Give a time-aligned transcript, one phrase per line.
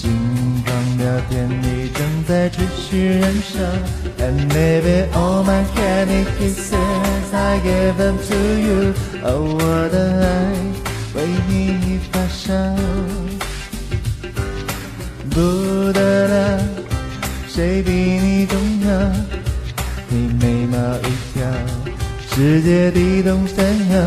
[0.00, 0.08] 心
[0.64, 3.58] 房聊天里正在持续燃烧
[4.20, 10.28] ，And maybe all my candy kisses I give them to you，哦我的爱
[11.16, 12.54] 为你发烧，
[15.30, 16.60] 不得了，
[17.48, 18.56] 谁比你重
[18.86, 19.12] 要？
[20.08, 21.77] 你眉毛一挑。
[22.38, 23.98] 世界地动山摇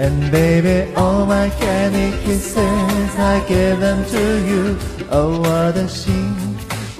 [0.00, 4.74] ，And baby all my candy kisses I give them to you，
[5.08, 6.12] 哦我的心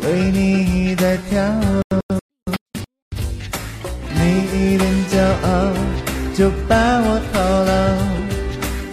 [0.05, 1.43] 为你在跳，
[4.15, 4.21] 你
[4.53, 5.75] 一点骄傲
[6.37, 7.75] 就把我套牢，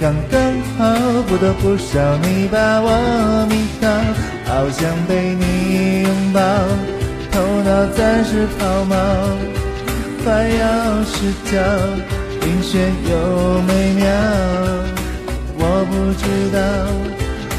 [0.02, 0.42] 刚刚
[0.76, 3.88] 好不多不少你把我迷倒，
[4.46, 6.42] 好想被你拥抱，
[7.32, 9.63] 头脑暂时抛锚。
[10.24, 11.60] 快要失焦，
[12.40, 13.12] 冰雪又
[13.64, 14.08] 美妙。
[15.58, 16.24] 我不知
[16.56, 16.58] 道，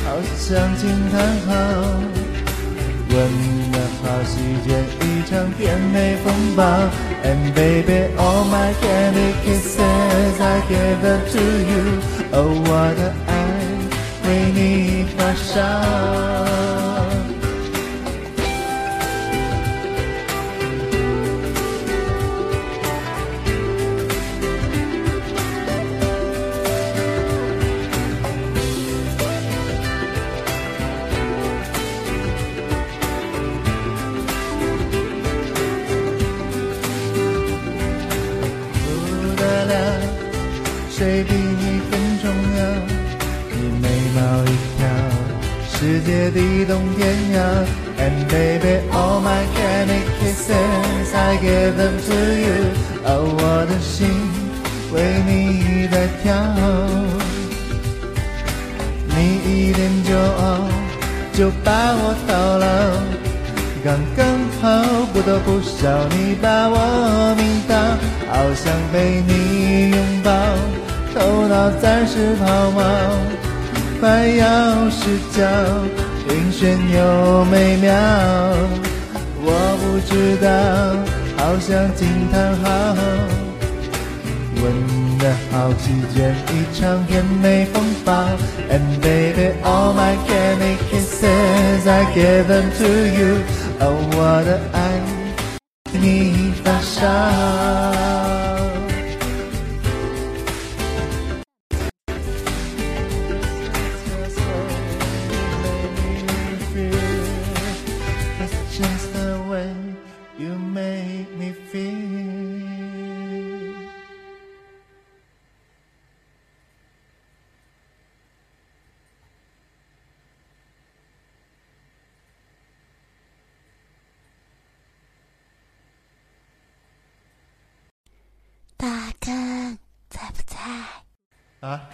[0.04, 1.14] 好想惊叹
[1.46, 1.52] 号，
[3.10, 3.14] 吻
[3.70, 4.32] 得好席
[4.66, 4.68] 卷
[5.00, 6.64] 一场甜美风暴。
[7.22, 11.38] And baby all my candy kisses I give them to
[11.70, 12.00] you。
[12.32, 13.30] 哦，我的爱
[14.26, 15.60] 为你发烧。
[46.04, 47.40] 界地动天摇。
[47.96, 52.54] And baby all my candy kisses I give them to you。
[53.04, 54.08] 哦，我的心
[54.92, 54.94] 为
[55.26, 56.24] 你在跳。
[59.06, 59.14] 你
[59.46, 60.68] 一点骄傲
[61.32, 62.64] 就把我套牢，
[63.84, 64.26] 刚刚
[64.60, 64.62] 好
[65.12, 67.72] 不多不少，你把我迷倒，
[68.28, 70.30] 好想被你拥抱。
[71.14, 72.80] 头脑暂时抛锚，
[74.00, 75.42] 快要失焦，
[76.28, 76.62] 晕眩
[76.94, 77.92] 又美妙。
[79.46, 79.48] 我
[79.80, 80.46] 不知道，
[81.36, 82.66] 好想惊叹号，
[84.62, 84.64] 吻
[85.18, 85.84] 得好席
[86.14, 88.12] 卷一场甜美风暴。
[88.70, 93.36] And baby all my candy kisses I give them to you，
[93.80, 93.82] 哦
[94.12, 94.78] 我的爱
[95.92, 98.03] 你发烧。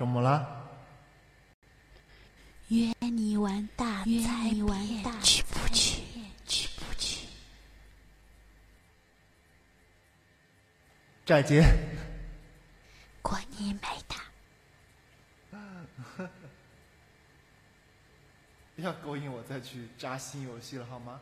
[0.01, 0.67] 怎么了？
[2.69, 6.01] 约你玩大菜玩大，去不去？
[6.47, 7.27] 去不去？
[11.27, 11.63] 再见。
[13.21, 14.17] 过你妹的！
[15.51, 16.29] 不
[18.81, 21.21] 要勾引我再去扎心游戏了，好吗？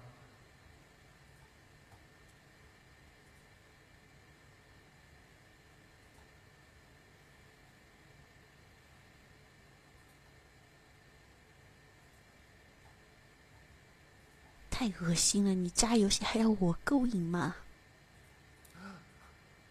[14.88, 15.52] 太恶心了！
[15.54, 17.56] 你加游戏还要我勾引吗？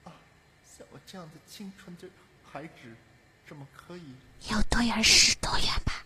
[0.04, 0.14] 啊，
[0.64, 2.08] 像我这样的清纯的
[2.52, 2.96] 孩子，
[3.48, 4.14] 怎么可以？
[4.52, 6.06] 有多远是多远吧。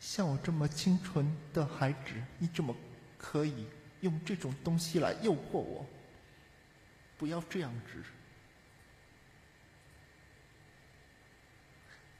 [0.00, 2.76] 像我这么清纯的孩子，你怎么
[3.16, 3.66] 可以
[4.02, 5.86] 用这种东西来诱惑我？
[7.16, 8.04] 不要这样子！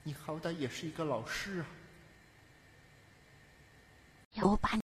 [0.03, 1.67] 你好歹也是一个老师啊！
[4.35, 4.81] 要我把你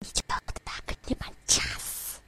[1.47, 2.21] 掐死！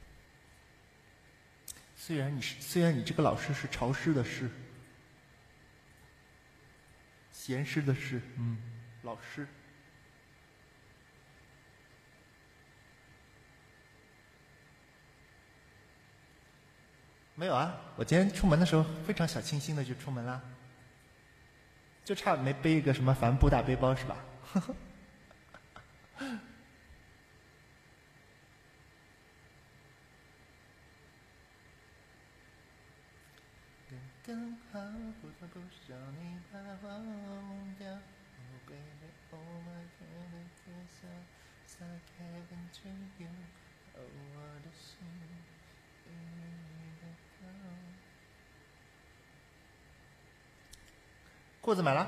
[2.09, 4.49] 虽然你是，虽然你这个老师是潮湿的湿，
[7.31, 8.57] 咸湿的湿，嗯，
[9.03, 9.47] 老师。
[17.35, 20.41] 没有啊，我今天出门的时候非常小清新的就出门了，
[22.03, 24.17] 就差没背一个什么帆布大背包是吧？
[34.29, 34.39] 呵呵。
[34.71, 34.79] 刚好
[35.21, 37.87] 不多不少，你把我忘掉。
[37.89, 41.01] Oh baby, oh my candy kiss,
[41.65, 41.77] 再
[42.15, 42.17] 看
[42.47, 42.77] 看只
[43.17, 43.27] 有
[43.93, 43.97] 哦
[44.35, 44.97] 我的心
[46.05, 47.03] 与你的
[47.39, 47.47] 头
[51.61, 52.07] 裤子买了。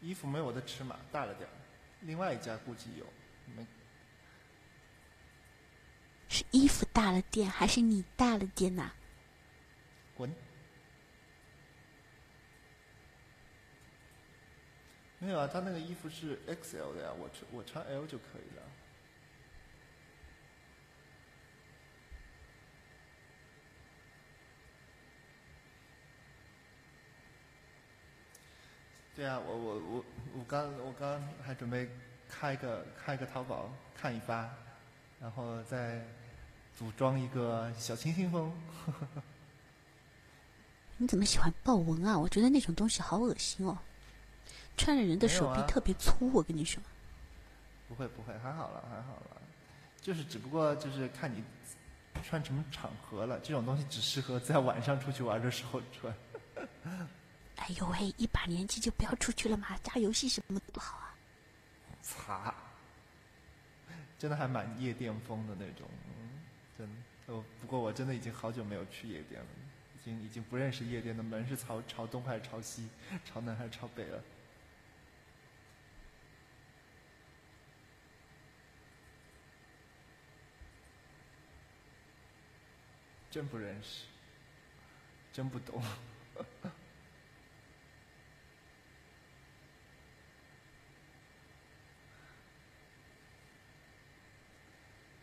[0.00, 1.53] 衣服没我的尺码，大了点儿。
[2.06, 3.06] 另外一家估计有，
[3.56, 3.66] 没
[6.28, 8.92] 是衣服大了点，还是你大了点呐、
[10.14, 10.30] 滚。
[15.18, 18.62] 没有啊，他那个衣服是 XL 的呀，我穿我穿 L 就可以了。
[29.16, 30.04] 对啊，我我我
[30.36, 31.88] 我刚我刚还准备
[32.28, 34.50] 开个开个淘宝看一发，
[35.20, 36.04] 然后再
[36.76, 38.52] 组装一个小清新风。
[40.98, 42.18] 你怎么喜欢豹纹啊？
[42.18, 43.78] 我觉得那种东西好恶心哦，
[44.76, 46.82] 穿着人的手臂特别粗，我跟你说。
[47.88, 49.36] 不会不会，还好了还好了，
[50.00, 51.44] 就是只不过就是看你
[52.22, 56.14] 穿什么场合了，这种东西只适合在晚上出去玩的时候穿。
[57.56, 61.16] 哎呦喂，一把年纪就不要出去了嘛，打游戏什么多好啊。
[62.02, 62.54] 擦，
[64.18, 66.42] 真的还蛮夜店风的那种，嗯，
[66.76, 66.94] 真的。
[67.32, 69.46] 哦，不过我真的已经好久没有去夜店了，
[69.98, 72.88] 已经已经不认识夜店的门是朝朝东还是朝西，
[73.24, 74.22] 朝南还是朝北了。
[83.30, 84.04] 真不认识，
[85.32, 85.82] 真不懂。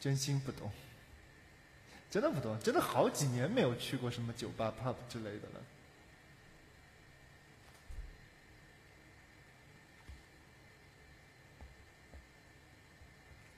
[0.02, 0.72] 真心不懂，
[2.10, 5.62] 真的不懂，真的好几年没有去过什么酒吧、pub 之类的了。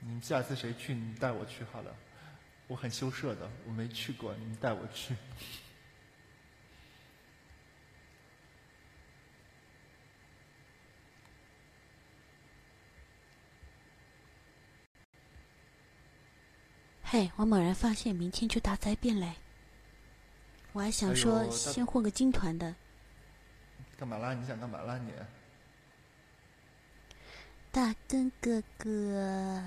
[0.00, 1.96] 你们下次谁去，你带我去好了。
[2.66, 5.16] 我很羞涩的，我没去过，你们带我去。
[17.14, 19.34] 嘿，我猛然发现明天就大灾变嘞，
[20.72, 22.74] 我还想哎说先混个金团的。
[23.96, 24.34] 干嘛啦？
[24.34, 25.12] 你想干嘛啦你？
[27.70, 29.62] 大根哥哥，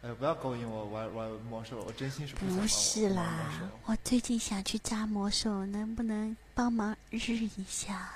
[0.00, 8.08] 哎呦，不要勾引我玩玩魔兽，我真心是不想不是啦，我最近想去扎魔兽，能不能帮忙日一下？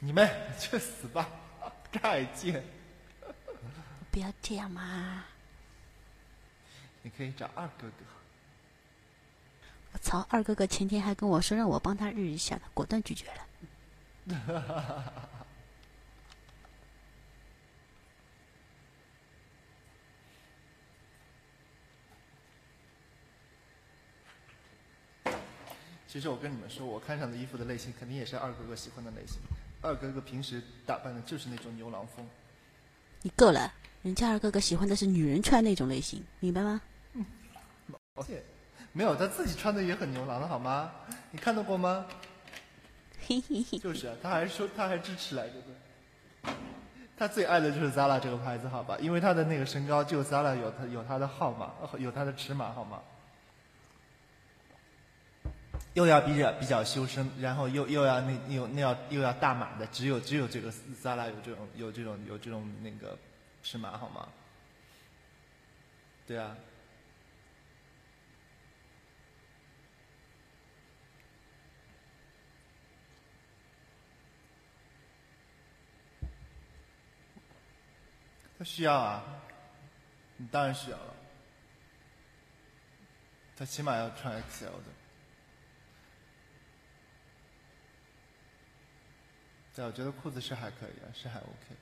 [0.00, 1.28] 你们去死吧！
[2.02, 2.60] 再见。
[4.10, 5.26] 不要这样嘛！
[7.02, 8.04] 你可以找二哥哥。
[9.92, 13.46] 我操，二哥哥前天还跟我说让我帮他日一下呢，果断拒绝了。
[26.08, 29.38] 其实我跟你们说，我看上的衣服的类型肯定也是二哥哥喜欢的类型。
[29.80, 32.26] 二哥哥平时打扮的就是那种牛郎风。
[33.22, 33.72] 你够了，
[34.02, 36.82] 人家二哥哥喜欢的是女人穿那种类型，明白吗？
[38.14, 38.42] 而且
[38.92, 40.90] 没有，他自己穿的也很牛郎的好吗？
[41.30, 42.06] 你看到过吗？
[43.80, 46.54] 就是啊，他还说他还支持来着的。
[47.16, 48.98] 他最爱的就是 Zara 这个牌子，好吧？
[49.00, 53.00] 因为他的那个身高，就 Zara 有他有他的号码，有他的尺码，好吗？
[55.94, 60.70] 又要比较比较修身，然后又又要那又那要又要大码的，只有只有这个
[61.02, 63.16] Zara 有这种有这种有这种那个
[63.62, 64.28] 尺码，好吗？
[66.26, 66.54] 对啊。
[78.62, 79.24] 他需要啊，
[80.36, 81.14] 你当然需要了。
[83.56, 84.84] 他起码要穿 XL 的。
[89.74, 91.74] 对，我觉得裤子是还可以啊，是还 OK。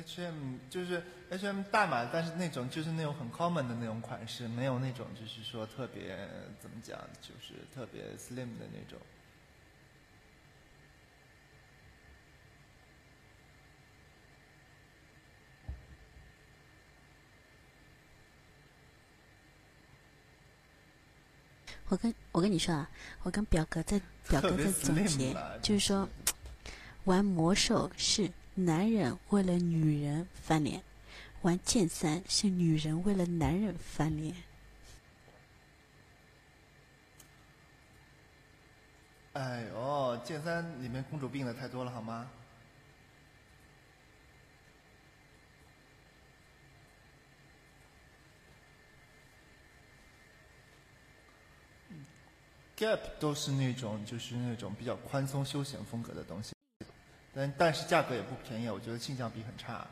[0.00, 6.16] H&M 就是 H&M 大码，但是那种就是那种很 common 的那种款式，没有那种就是说特别
[6.58, 8.98] 怎么讲，就是特别 slim 的那种。
[21.88, 22.88] 我跟我跟你说啊，
[23.24, 26.08] 我跟表哥在表哥在总结，就是说，
[27.02, 30.82] 玩魔兽是男人为了女人翻脸，
[31.42, 34.34] 玩剑三是女人为了男人翻脸。
[39.32, 42.30] 哎呦，剑三里面公主病的太多了，好吗
[52.76, 56.52] ？Gap 都是那种就是那种比较宽松休闲风格的东西，
[57.32, 59.86] 但但是价格也不便宜，我觉得性价比很差。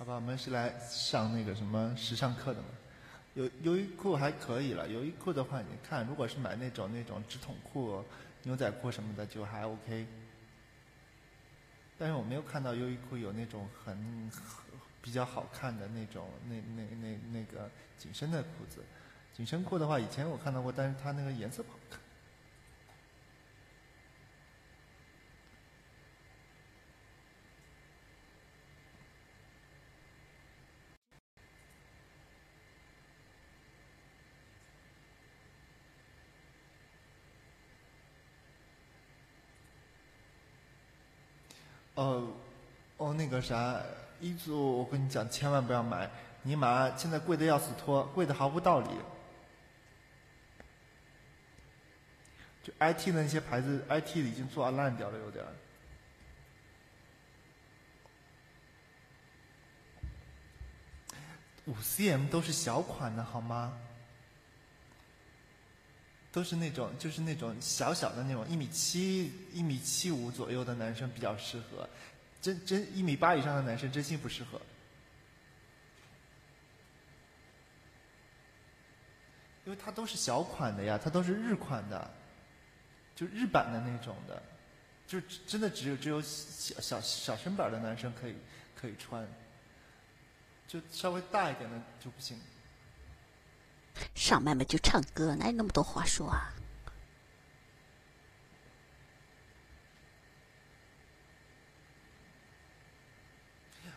[0.00, 2.68] 好吧，我们是来上那个什么时尚课的嘛。
[3.34, 8.02] 优优衣库还可以了，优衣库的话，你看，如果是买那种那种直筒裤、
[8.44, 10.06] 牛仔裤什么的，就还 OK。
[11.98, 14.30] 但是我没有看到优衣库有那种很
[15.02, 18.82] 比较好看的那种那那那那个紧身的裤子。
[19.36, 22.00] 紧身裤的话，以前我看到过，但是它那个颜色不好看。
[42.00, 42.26] 哦，
[42.96, 43.78] 哦，那个啥，
[44.20, 46.08] 一组我跟你讲，千万不要买，
[46.42, 48.88] 你买现在贵的要死脱，贵的毫无道理。
[52.62, 55.44] 就 IT 的那些牌子，IT 已经做烂掉了，有点。
[61.66, 63.78] 五 CM 都是小款的好吗？
[66.32, 71.88] 都是那种，就是那种小小的那种，一米七、一米七五左右的男生比较适合，
[72.40, 74.60] 真真一米八以上的男生真心不适合，
[79.64, 82.10] 因为它都是小款的呀，它都是日款的，
[83.16, 84.40] 就日版的那种的，
[85.08, 88.36] 就真的只有只有小小小身板的男生可以
[88.80, 89.26] 可以穿，
[90.68, 92.38] 就稍微大一点的就不行。
[94.14, 96.52] 上麦嘛就唱歌，哪有那么多话说啊？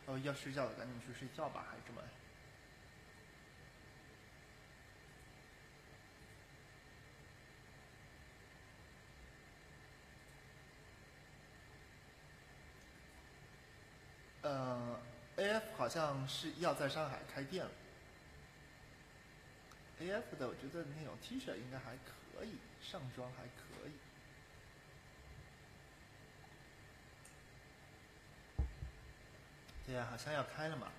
[0.06, 2.04] 哦，要睡觉了，赶紧去睡觉吧，孩子们。
[14.42, 15.00] 呃
[15.38, 17.72] ，AF 好像是要在上海开店了。
[20.04, 20.36] A.F.
[20.38, 23.92] 的，我觉得那种 T 恤应该还可以，上装还可以。
[29.86, 30.92] 对呀，好像要开了嘛。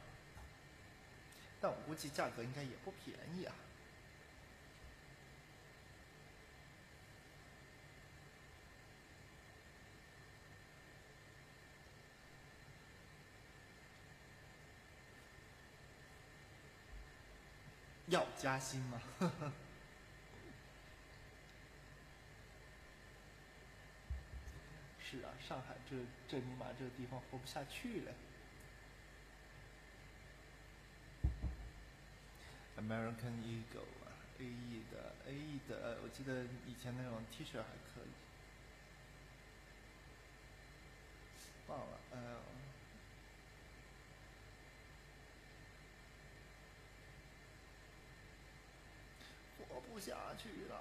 [1.61, 3.55] 但我估计价格应该也不便宜啊。
[18.15, 19.03] 要加薪吗？
[25.03, 25.97] 是啊，上海这
[26.29, 28.13] 这尼玛这个地方活不下去了。
[32.79, 38.11] American Eagle 啊，A E 的 A E 的，我记得以前那种 T 恤还可以。
[41.67, 42.19] 忘了，呃。
[49.69, 50.77] 活不下去了。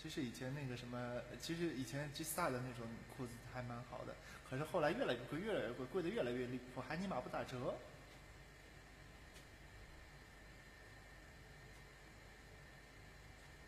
[0.00, 2.86] 其实以前那个什么，其实以前 G Star 的那种
[3.16, 4.14] 裤子还蛮好的，
[4.48, 7.74] 可是后来越来越贵，越来越贵，贵的越来越离谱，还尼玛不打折，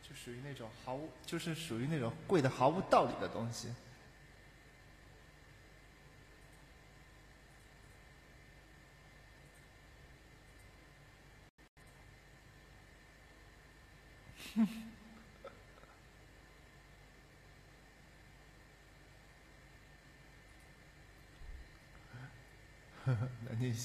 [0.08, 3.74] 就属于那种毫无，就是属于那种贵的毫无道理的东西。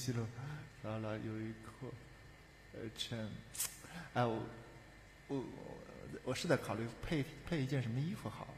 [0.04, 0.26] 南京西路
[0.82, 1.86] 到了有一刻，
[2.74, 3.30] 呃，趁，
[4.12, 4.42] 哎，我
[5.28, 5.44] 我我
[6.24, 8.48] 我是在考虑配配一件什么衣服好。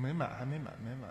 [0.00, 1.08] 没买，还没买，没买。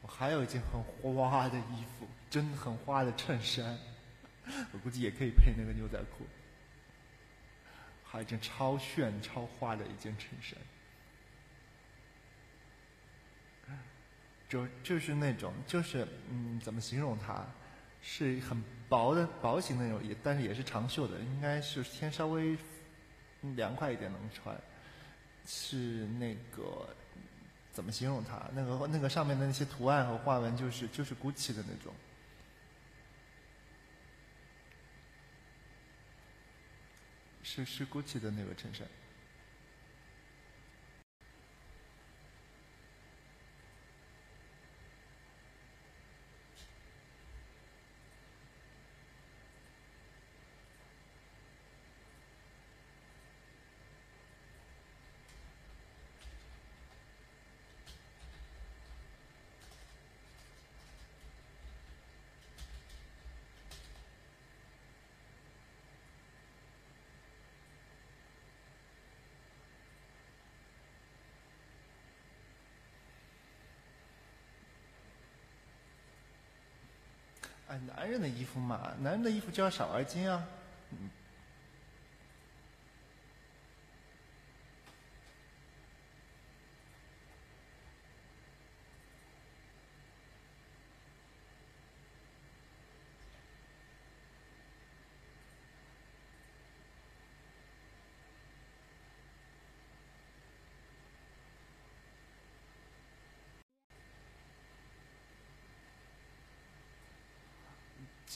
[0.00, 0.82] 我还有一件很
[1.14, 3.78] 花的衣服，真的很花的衬衫，
[4.72, 6.26] 我估计也可以配那个牛仔裤。
[8.10, 10.58] 还有一件超炫、超花的一件衬衫，
[14.48, 17.44] 就就是那种，就是嗯，怎么形容它？
[18.00, 22.56] 是很薄的、薄型那种，也但是也是长袖的，应该是天稍微
[23.56, 24.56] 凉快一点能穿。
[25.46, 26.88] 是那个。
[27.70, 28.42] 怎么形容它？
[28.52, 31.94] 那个那个上面的那些图案和花纹，就是就是 GUCCI 的那种，
[37.48, 38.86] 是是 GUCCI 的那个衬衫。
[77.96, 80.44] 男人的衣服嘛，男人的衣服就要少而精啊。
[80.92, 81.10] 嗯。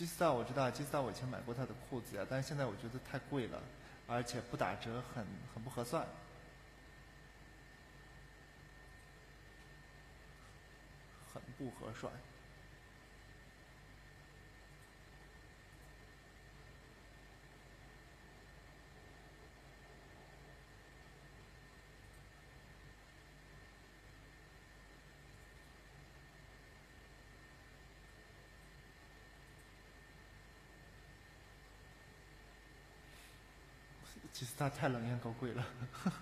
[0.03, 3.62] 吉斯道我知道，吉斯道我以前买过他的裤子呀，但是现在我觉得太贵了，
[4.09, 6.05] 而且不打折很很不合算，
[11.33, 12.12] 很不合算。
[34.33, 35.64] 其实他太冷艳高贵了。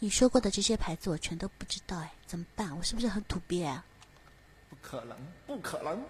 [0.00, 2.76] 你说过的这些牌子我全都不知道哎，怎么办？
[2.76, 3.84] 我是不是很土鳖啊？
[4.70, 6.00] 不可能，不可能。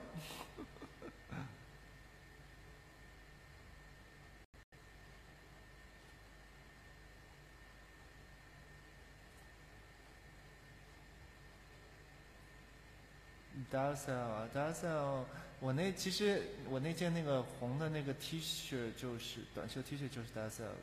[13.73, 15.25] Darcel，Darcel，
[15.61, 20.77] 我那其实我那件那个红的那个 T 恤就是短袖 T 恤就是 Darcel 的，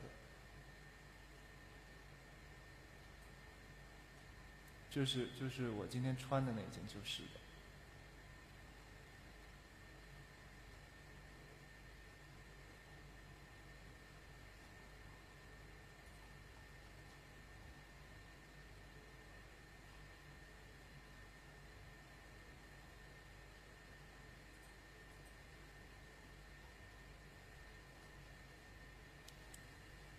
[4.91, 7.39] 就是就是我今天穿的那件就是的。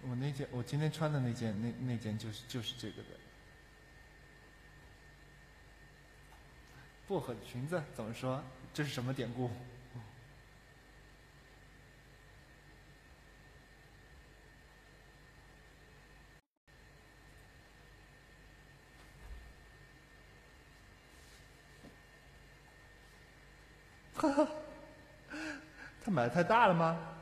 [0.09, 3.09] 我那件，我今天穿的那件，那那件就是就是这个的，
[7.09, 7.83] 薄荷的裙子。
[7.95, 8.40] 怎么说？
[8.73, 9.51] 这是什么典故？
[24.14, 24.49] 哈哈，
[26.05, 27.15] 他买的太大了吗？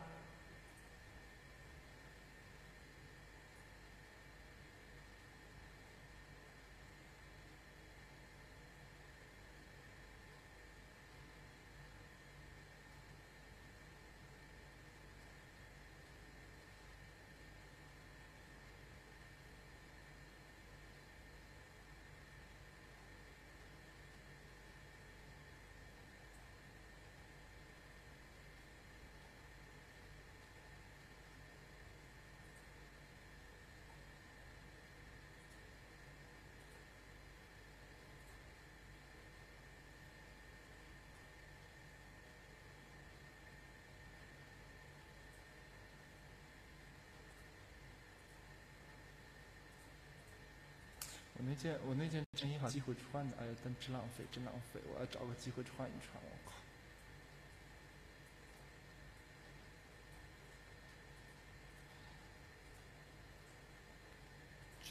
[51.47, 54.81] 那件我那件衬衣好机会穿的，哎呀，但真浪费，真浪费！
[54.93, 56.53] 我要找个机会穿一穿，我靠！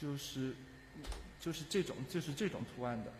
[0.00, 0.54] 就是
[1.40, 3.12] 就是这种就是这种图案的。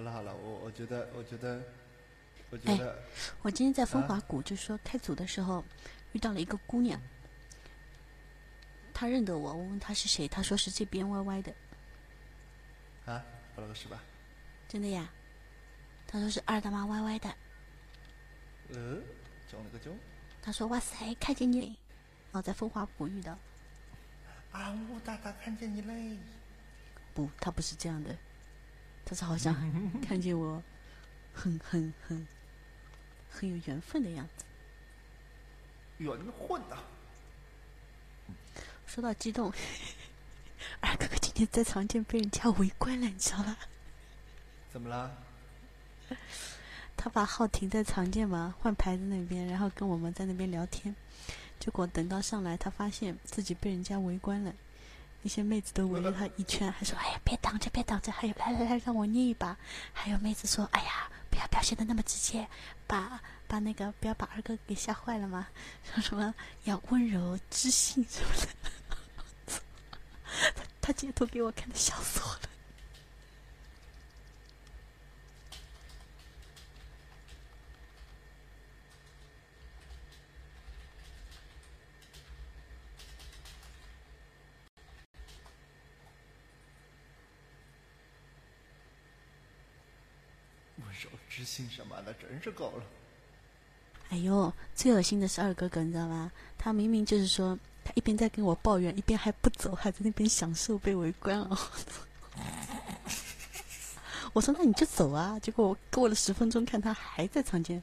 [0.00, 1.62] 好了好了，我我觉得我觉得
[2.48, 3.02] 我觉得，
[3.42, 5.62] 我今天在风华谷，就是说开组的时候
[6.12, 6.98] 遇到了一个姑娘，
[8.94, 11.52] 她认得我，我问她是谁，她说是这边歪歪的。
[13.04, 13.22] 啊，
[13.54, 14.02] 我了个是吧？
[14.66, 15.12] 真的呀，
[16.06, 17.28] 她说是二大妈歪歪的。
[18.70, 18.96] 呃，
[19.50, 19.94] 中了个中。
[20.40, 21.76] 她说哇塞，看见你，
[22.32, 23.32] 哦，在风华谷遇到。
[24.52, 26.16] 啊，我大大看见你嘞。
[27.12, 28.16] 不，她不是这样的。
[29.04, 29.54] 他是好像
[30.06, 30.62] 看见我，
[31.32, 32.26] 很很很
[33.30, 34.44] 很有缘分的样子。
[35.98, 36.76] 缘分呐！
[38.86, 39.52] 说到激动，
[40.80, 43.56] 二哥哥今天在常见被人家围观了，你知道吧？
[44.72, 45.16] 怎么了？
[46.96, 50.94] 他把号停在常见嘛，换牌子那边，然后跟我们在那边聊天。
[51.58, 54.54] 结果等到上来，他发现自己被人家围观了。
[55.22, 59.56] 那些妹子都围着他一圈，还说：“哎呀，别挡着，别挡着！”还有，来来来，让我捏一把。
[59.92, 62.48] 还有妹子说：“哎呀，不要表现的那么直接，
[62.86, 65.48] 把把那个不要把二哥给吓坏了嘛。
[65.92, 68.48] 说什么要温柔知性什么的。
[70.56, 72.49] 他他截图给我看的，笑死我了。
[91.30, 92.82] 知性什么的，真是够了。
[94.10, 96.32] 哎呦，最恶心的是二哥哥，你知道吗？
[96.58, 101.56] 他明明就是说，他一边在跟我抱怨，一边还不走，还在那边享受被围观哦。
[104.32, 105.38] 我说那你就走啊！
[105.40, 107.82] 结果我过了十分钟，看他还在房间。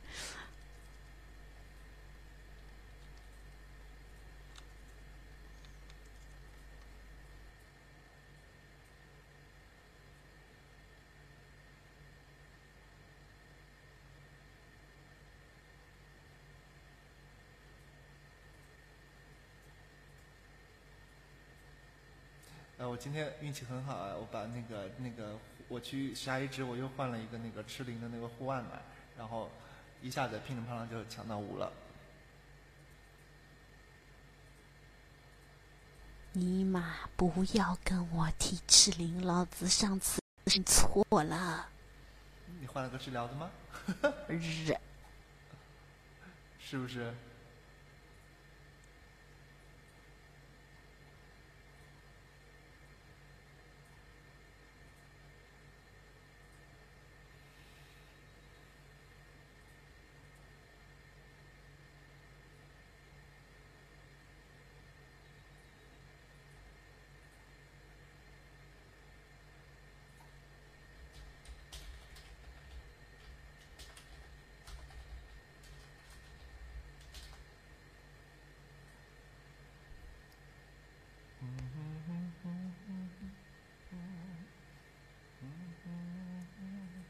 [22.97, 24.15] 今天运气很好啊！
[24.15, 28.71] 我把那个那个，我去下一只，我又换了一个那个赤灵的那个护腕嘛，
[29.17, 29.49] 然后
[30.01, 31.71] 一下子乒铃乓啷就抢到五了。
[36.33, 41.67] 尼玛，不要跟我提赤灵，老子上次是错了。
[42.60, 43.49] 你换了个治疗的吗？
[44.27, 44.75] 日。
[46.60, 47.13] 是不是？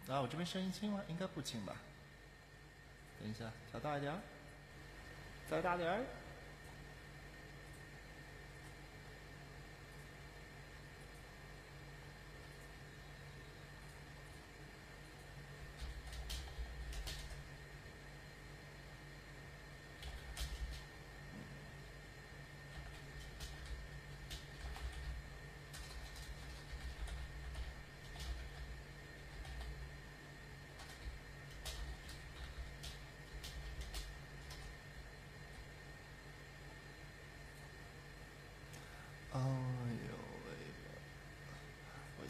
[0.09, 1.01] 啊，我这边声音轻吗？
[1.07, 1.75] 应该不轻吧。
[3.19, 4.19] 等一下，调大一点儿，
[5.49, 6.05] 再大点儿。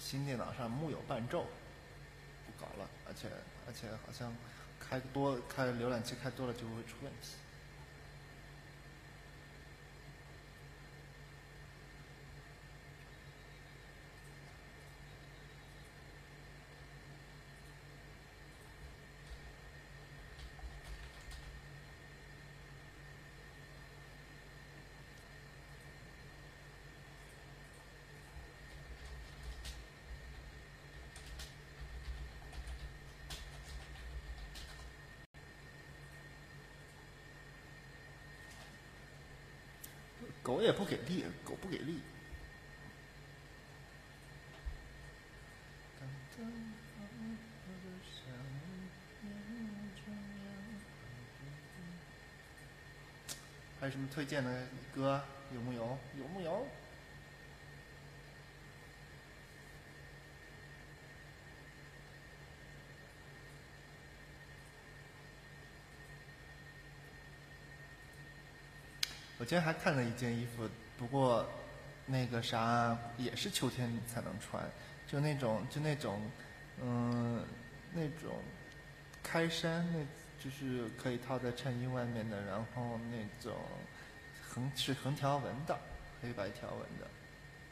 [0.10, 1.46] 新电脑上木有伴奏，
[2.46, 3.28] 不搞了，而且
[3.68, 4.34] 而且好像
[4.80, 7.32] 开多开浏览器开多了就会出问题。
[40.48, 42.00] 狗也不给力，狗不给力。
[53.78, 55.22] 还有什么推荐的歌？
[55.54, 55.98] 有木有？
[56.18, 56.66] 有木有？
[69.48, 71.48] 今天还看了一件衣服，不过
[72.06, 74.62] 那个啥也是秋天才能穿，
[75.08, 76.22] 就那种就那种，
[76.82, 77.42] 嗯，
[77.94, 78.44] 那种
[79.24, 80.06] 开衫，那
[80.44, 83.56] 就是可以套在衬衣外面的，然后那种
[84.50, 85.80] 横是横条纹的，
[86.22, 87.08] 黑白条纹的，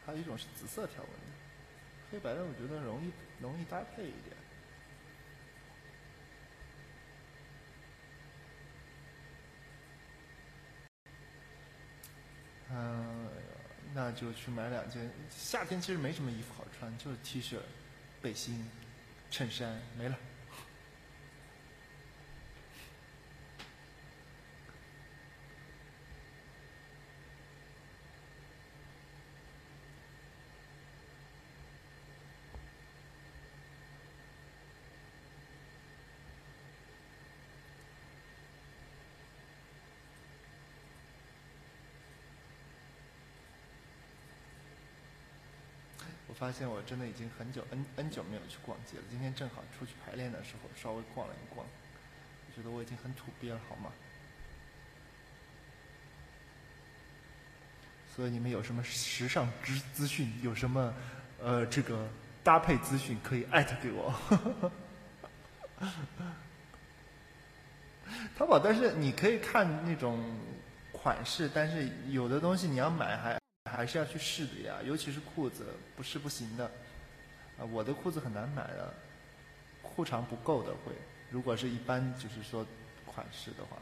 [0.05, 3.11] 还有一种是紫色条纹的，黑白的我觉得容易
[3.41, 4.34] 容易搭配一点。
[12.77, 13.29] 嗯，
[13.93, 15.09] 那就去买两件。
[15.29, 17.57] 夏天其实没什么衣服好穿，就是 T 恤、
[18.21, 18.69] 背心、
[19.31, 20.17] 衬衫没了。
[46.24, 49.03] 我发现我真的已经很久 N N 久没有去逛街了。
[49.09, 53.91] 今天正好出去排练的时候稍微逛了一逛，我觉得我已经很土鳖了，好吗？
[58.13, 60.93] 所以你们有什么时尚资资讯，有什么
[61.41, 62.07] 呃这个
[62.43, 64.13] 搭配资讯，可以艾特给我。
[68.37, 70.21] 淘宝，但是你可以看那种
[70.91, 73.39] 款式，但是有的东西你要买还。
[73.75, 75.65] 还是要去试的呀，尤其是裤子，
[75.97, 76.65] 不试不行的。
[77.59, 78.93] 啊，我的裤子很难买的，
[79.81, 80.93] 裤长不够的会。
[81.29, 82.65] 如果是一般就是说
[83.05, 83.77] 款式的话，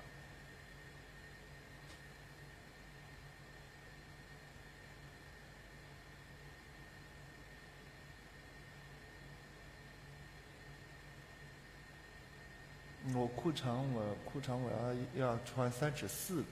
[13.13, 14.71] 我裤长我裤长我
[15.17, 16.43] 要要穿三尺四。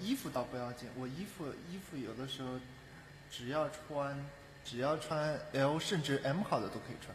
[0.00, 2.58] 衣服倒不要紧，我衣服衣服有的时候
[3.30, 4.16] 只要穿
[4.64, 7.14] 只要穿 L 甚至 M 号的都可以穿。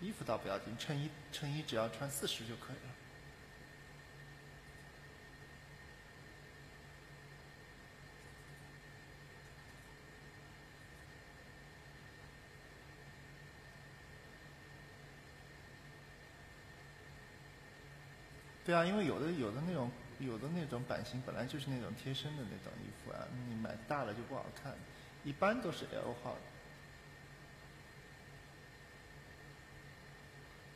[0.00, 3.01] 衣服倒不要紧，衬衣衬衣只要穿四十就可以了。
[18.72, 24.74] 对啊，因为有的有的那种有的那种版型本来就是那种贴身的那种衣服啊，你买大了就不好看，
[25.24, 26.38] 一般都是 L 号，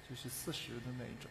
[0.06, 1.30] 就是四十的那一种。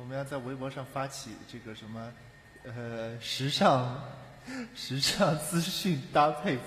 [0.00, 2.10] 我们要在微博上发起这个什么，
[2.64, 4.02] 呃，时尚、
[4.74, 6.62] 时尚资讯搭配服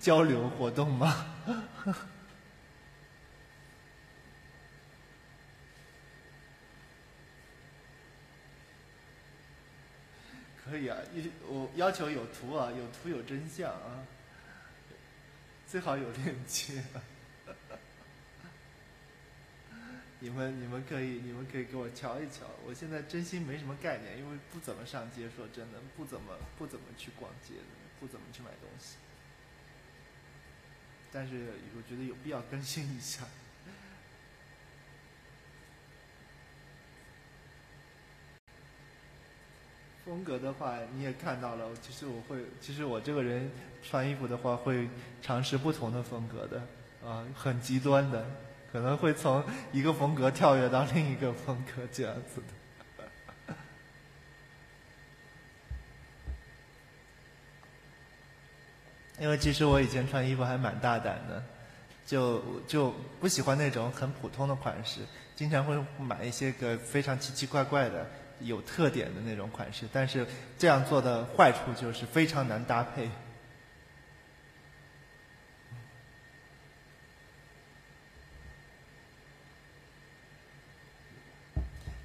[0.00, 1.26] 交流活动吗？
[10.64, 10.96] 可以啊，
[11.46, 14.00] 我要求有图啊，有图有真相啊，
[15.68, 16.82] 最好有链接。
[20.20, 27.62] 你们你们可以你们可以给我瞧一瞧，我现在真心没什么概念，因为不怎么上街，说真的，不怎么不怎么去逛街的，
[28.00, 28.96] 不怎么去买东西。
[31.12, 33.24] 但是我觉得有必要更新一下。
[40.04, 43.50] 风格的话，你也看到了，其实我会，其实我这个人
[43.82, 44.88] 穿衣服的话，会
[45.22, 46.62] 尝试不同的风格的，
[47.06, 48.26] 啊，很极端的。
[48.74, 52.42] 可能会从一个风格跳跃到另一个风格这样子
[53.48, 53.54] 的，
[59.22, 61.40] 因为其实我以前穿衣服还蛮大胆的，
[62.04, 65.02] 就就不喜欢那种很普通的款式，
[65.36, 68.04] 经常会买一些个非常奇奇怪怪的、
[68.40, 70.26] 有特点的那种款式，但是
[70.58, 73.08] 这样做的坏处就是非常难搭配。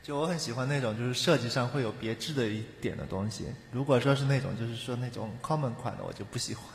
[0.09, 3.45] 就我很喜欢那种，就是设计上会有别致的一点的东西。
[3.71, 6.65] 如果说是那种，就是说那种 common 款的，我就不喜欢。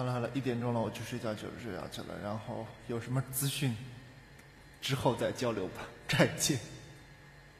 [0.00, 2.18] 好了好了，一点钟了，我去睡觉去睡觉去了。
[2.22, 3.76] 然后有什么资讯
[4.80, 6.58] 之后再交流吧， 再见，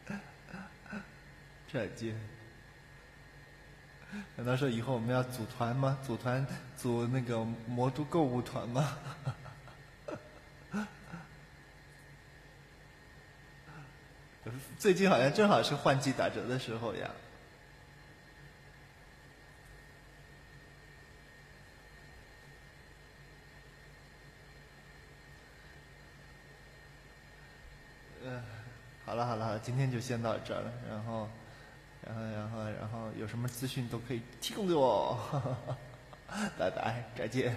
[1.70, 2.18] 再见。
[4.36, 5.99] 难道说以后我们要组团吗？
[6.03, 6.47] 组团
[6.78, 8.97] 组那个魔都购物团吗？
[14.78, 17.11] 最近好像正好是换季打折的时候呀。
[29.07, 30.72] 好了好了，今天就先到这了。
[30.88, 31.28] 然后，
[32.06, 35.18] 然后，然后，然后有什么资讯都可以提供给我。
[36.58, 37.54] 拜拜，再见。